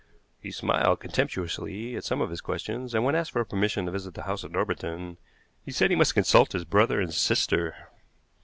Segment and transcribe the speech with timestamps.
[0.39, 4.15] He smiled contemptuously at some of his questions, and, when asked for permission to visit
[4.15, 5.17] the house at Norbiton,
[5.63, 7.75] he said he must consult his brother and sister.